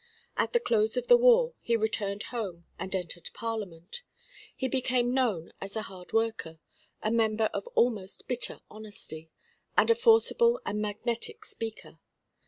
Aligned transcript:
At 0.35 0.53
the 0.53 0.59
close 0.59 0.97
of 0.97 1.05
the 1.05 1.15
war, 1.15 1.53
he 1.61 1.75
returned 1.75 2.23
home 2.33 2.65
and 2.79 2.95
entered 2.95 3.29
Parliament. 3.35 4.01
He 4.55 4.67
became 4.67 5.13
known 5.13 5.53
as 5.61 5.75
a 5.75 5.83
hard 5.83 6.11
worker, 6.11 6.59
a 7.03 7.11
member 7.11 7.51
of 7.53 7.67
almost 7.75 8.27
bitter 8.27 8.61
honesty, 8.67 9.29
and 9.77 9.91
a 9.91 9.95
forcible 9.95 10.59
and 10.65 10.81
magnetic 10.81 11.45
speaker. 11.45 11.99